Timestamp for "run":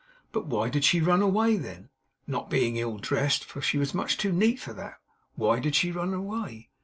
0.99-1.21, 5.91-6.11